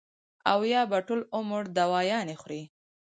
او 0.51 0.59
يا 0.73 0.81
به 0.91 0.97
ټول 1.07 1.21
عمر 1.35 1.61
دوايانې 1.77 2.35
خوري- 2.41 2.61